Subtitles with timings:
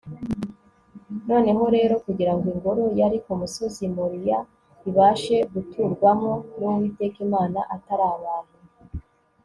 [1.27, 4.39] noneho rero kugira ngo ingoro yari ku musozi moriya
[4.89, 8.55] ibashe guturwamo n'uwiteka imana, atari abantu